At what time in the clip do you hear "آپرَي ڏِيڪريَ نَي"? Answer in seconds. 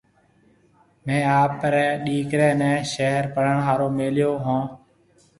1.43-2.71